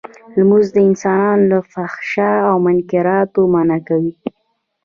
لمونځ 0.35 0.67
انسان 0.87 1.35
له 1.51 1.57
فحشا 1.71 2.31
او 2.49 2.55
منکراتو 2.65 3.41
منعه 3.53 3.79
کوی. 3.87 4.11